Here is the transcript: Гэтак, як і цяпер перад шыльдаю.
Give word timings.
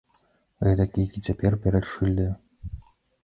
Гэтак, 0.67 0.95
як 1.05 1.11
і 1.19 1.21
цяпер 1.31 1.57
перад 1.65 1.85
шыльдаю. 1.91 2.27